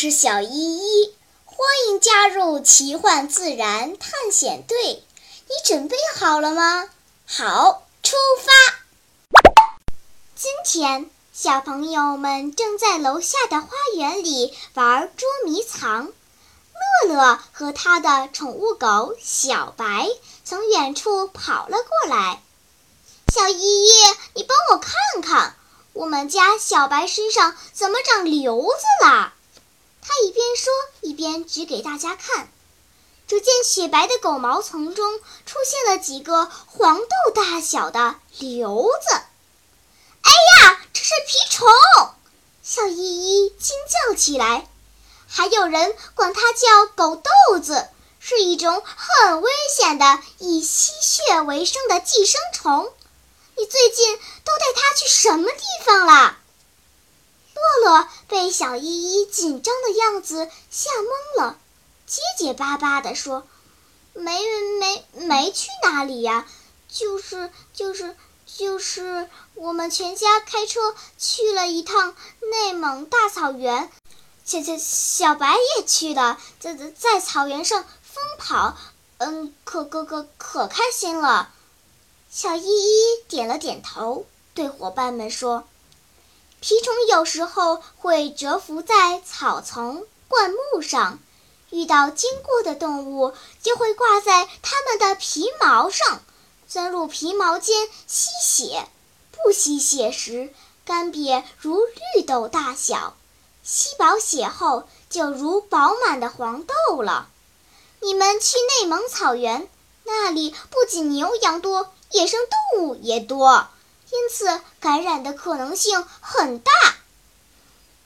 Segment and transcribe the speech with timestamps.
[0.00, 1.12] 是小依依，
[1.44, 5.02] 欢迎加入奇幻自然探险队。
[5.48, 6.88] 你准备好了吗？
[7.26, 8.52] 好，出发！
[10.36, 16.12] 今天，小朋友们正在楼下的花园里玩捉迷藏。
[17.02, 20.08] 乐乐和他的宠物狗小白
[20.44, 22.40] 从远处跑了过来。
[23.34, 23.90] 小依依，
[24.34, 25.56] 你帮我看看，
[25.92, 29.32] 我们家小白身上怎么长瘤子了？
[30.08, 30.72] 他一边说，
[31.02, 32.50] 一边举给大家看。
[33.26, 39.14] 只见雪白的狗毛丛中出现了几个黄豆大小的瘤子。
[40.22, 41.68] 哎呀，这是蜱虫！
[42.62, 43.76] 小依依惊
[44.08, 44.66] 叫起来。
[45.28, 47.86] 还有人管它叫狗豆子，
[48.18, 52.90] 是一种很危险的以吸血为生的寄生虫。
[53.58, 56.38] 你最近都带它去什么地方了？
[57.58, 61.58] 乐乐被小依依紧张的样子吓懵了，
[62.06, 63.46] 结结巴巴地说
[64.14, 64.40] ：“没
[64.80, 66.46] 没没去哪里呀，
[66.88, 72.14] 就是就是就是我们全家开车去了一趟
[72.50, 73.90] 内蒙大草原，
[74.44, 78.76] 小小小白也去的，在在在草原上疯跑，
[79.18, 81.50] 嗯，可可可可开心了。”
[82.30, 85.64] 小依依点了点头，对伙伴们说。
[86.60, 91.20] 蜱虫有时候会蛰伏在草丛、灌木上，
[91.70, 96.20] 遇到经过的动物，就会挂在它们的皮毛上，
[96.66, 98.88] 钻入皮毛间吸血。
[99.30, 100.52] 不吸血时，
[100.84, 101.80] 干瘪如
[102.14, 103.14] 绿豆大小；
[103.62, 107.28] 吸饱血后，就如饱满的黄豆了。
[108.00, 109.68] 你们去内蒙草原，
[110.02, 112.40] 那里不仅牛羊多，野生
[112.72, 113.68] 动物也多。
[114.18, 116.72] 因此，感染的可能性很大。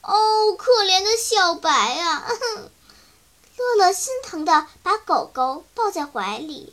[0.00, 2.26] 哦，可怜的小白啊！
[3.56, 6.72] 乐乐心疼地把狗狗抱在怀里。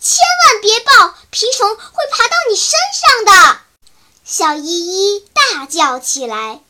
[0.00, 3.60] 千万别抱，蜱虫会爬到你身上的！
[4.24, 6.60] 小依依大叫起来。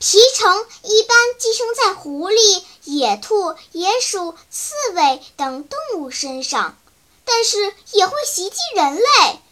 [0.00, 6.78] 蜱虫一般寄生在狐狸、野兔、野鼠、刺猬等动物身上，
[7.24, 9.42] 但是也会袭击人类。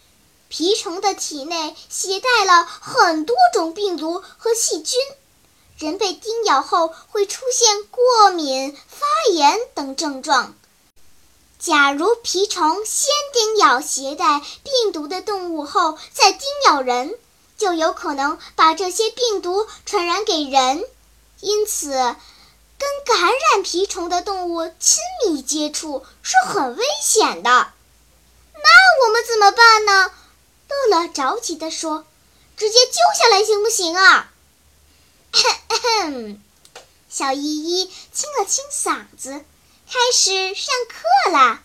[0.49, 4.99] 蜱虫的体内携带了很多种病毒和细菌，
[5.77, 10.55] 人被叮咬后会出现过敏、发炎等症状。
[11.59, 17.17] 假如蜱虫先叮咬携带病毒的动物后再叮咬人，
[17.57, 20.85] 就有可能把这些病毒传染给人。
[21.41, 27.49] 因此，跟感染蜱虫的动物亲密接触是很危险的。
[28.53, 30.11] 那我们怎么办呢？
[30.67, 32.05] 乐乐着急地说
[32.57, 34.31] ：“直接揪下来行不行啊？”
[35.31, 36.37] 咳 咳
[37.09, 39.43] 小依依清了清嗓子，
[39.89, 41.63] 开始上课啦。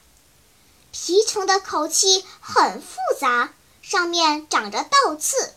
[0.94, 3.52] 蜱虫的口气很复杂，
[3.82, 5.54] 上面长着倒刺，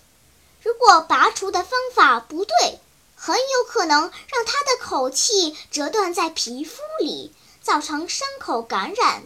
[0.61, 2.79] 如果拔除的方法不对，
[3.15, 9.23] 很有可能让它的口气折断在皮肤里，造成伤口感染，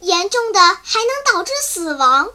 [0.00, 2.30] 严重的还能导致死亡。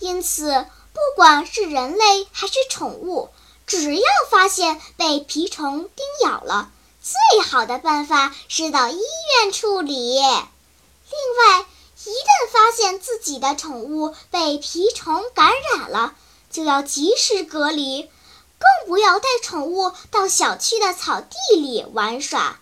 [0.00, 3.30] 因此，不管是人类还是宠物，
[3.66, 6.70] 只要发现被蜱虫叮咬了，
[7.02, 10.20] 最好的办法是到医院处理。
[10.20, 11.66] 另外，
[12.04, 16.14] 一旦发现自己的宠物被蜱虫感染了，
[16.48, 22.60] 就要及时隔离，更不要带宠物到小区的草地里玩耍，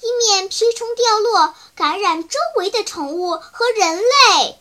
[0.00, 4.58] 以免蜱虫掉落感染周围的宠物和人类。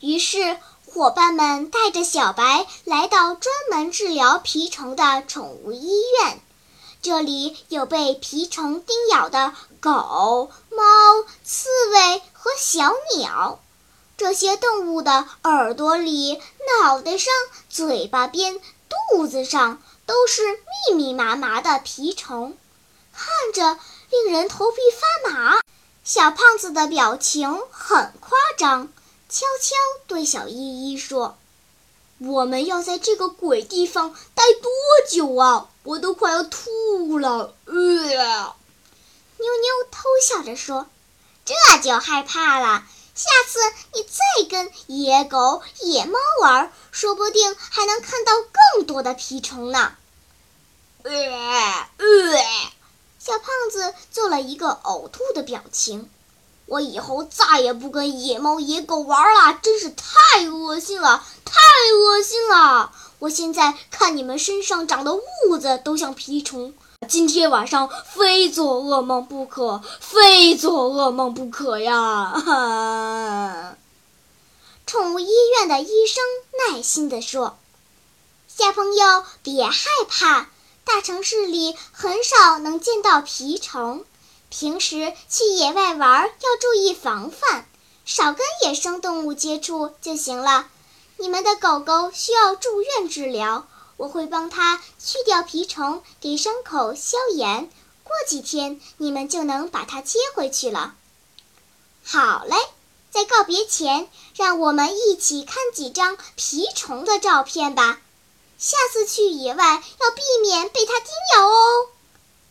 [0.00, 0.58] 于是。
[0.94, 5.90] 伙伴们带着小白来到专门治疗蜱虫的宠物医
[6.20, 6.40] 院，
[7.02, 10.84] 这里有被蜱虫叮咬的狗、猫、
[11.42, 13.58] 刺猬和小鸟。
[14.16, 16.40] 这些动物的耳朵里、
[16.80, 17.34] 脑袋上、
[17.68, 18.60] 嘴巴边、
[19.10, 20.42] 肚子上都是
[20.86, 22.56] 密密麻麻的蜱虫，
[23.12, 23.80] 看着
[24.10, 25.58] 令人头皮发麻。
[26.04, 28.90] 小胖子的表情很夸张。
[29.34, 29.74] 悄悄
[30.06, 31.36] 对小依依说
[32.22, 34.70] ：“我们要在这个鬼地方待多
[35.10, 35.68] 久啊？
[35.82, 38.54] 我都快要吐了。”呃，妞
[39.36, 40.86] 妞偷笑着说
[41.44, 41.52] ：“这
[41.82, 42.84] 就害怕了。
[43.16, 43.58] 下次
[43.94, 48.34] 你再跟野狗、野猫玩，说不定还能看到
[48.76, 49.96] 更多的蜱虫呢。”
[51.02, 52.72] 呃呃，
[53.18, 56.08] 小胖子做了一个呕吐的表情。
[56.66, 61.60] 我以后再也不跟野猫野狗玩了，真是太恶心了，太
[61.92, 62.90] 恶心了！
[63.18, 66.74] 我现在看你们身上长的痦子都像蜱虫，
[67.08, 72.32] 今天晚上非做噩梦不可，非做噩梦不可呀！
[74.86, 75.28] 宠物医
[75.58, 76.22] 院的医生
[76.70, 77.56] 耐心地说
[78.48, 80.48] ：“小朋友别害怕，
[80.84, 84.04] 大城市里很少能见到蜱虫，
[84.56, 87.64] 平时去野外玩要注意防范，
[88.04, 90.68] 少跟野生动物接触就行了。
[91.16, 93.66] 你们的狗狗需要住院治疗。”
[93.96, 97.68] 我会帮它去掉蜱虫，给伤口消炎。
[98.04, 100.94] 过几天你们就能把它接回去了。
[102.04, 102.56] 好嘞，
[103.10, 108.00] 在告别前，让我们一起看几张蜱虫的照片吧。
[108.58, 111.88] 下次去野外要避免被它叮咬哦。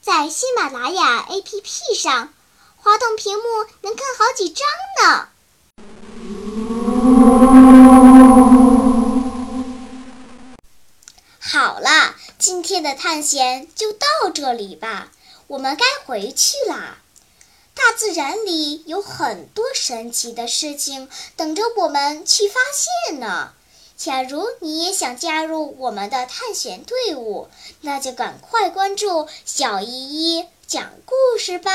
[0.05, 2.33] 在喜马拉雅 APP 上，
[2.75, 3.43] 滑动屏幕
[3.83, 4.67] 能看好几张
[5.01, 5.29] 呢。
[11.39, 15.09] 好了，今天的探险就到这里吧，
[15.47, 16.97] 我们该回去啦。
[17.73, 22.59] 大自然里有很多神奇的事情等着我们去发
[23.07, 23.53] 现呢。
[24.03, 27.47] 假如你也想加入我们的探险队伍，
[27.79, 31.71] 那就赶快关注小依依讲故事吧。